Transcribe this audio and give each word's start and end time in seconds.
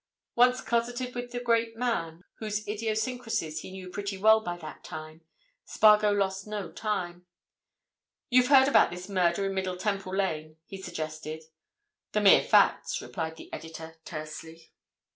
Once 0.33 0.61
closeted 0.61 1.13
with 1.13 1.29
the 1.31 1.39
great 1.39 1.77
man, 1.77 2.23
whose 2.39 2.67
idiosyncrasies 2.67 3.59
he 3.59 3.69
knew 3.69 3.87
pretty 3.87 4.17
well 4.17 4.39
by 4.39 4.57
that 4.57 4.83
time, 4.83 5.21
Spargo 5.63 6.09
lost 6.11 6.47
no 6.47 6.71
time. 6.71 7.27
"You've 8.31 8.47
heard 8.47 8.67
about 8.67 8.89
this 8.89 9.07
murder 9.07 9.45
in 9.45 9.53
Middle 9.53 9.77
Temple 9.77 10.15
Lane?" 10.15 10.57
he 10.65 10.81
suggested. 10.81 11.43
"The 12.13 12.21
mere 12.21 12.41
facts," 12.43 12.99
replied 12.99 13.35
the 13.35 13.53
editor, 13.53 13.97
tersely. 14.03 14.71